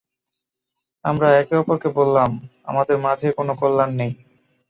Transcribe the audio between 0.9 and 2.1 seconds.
আমরা একে অপরকে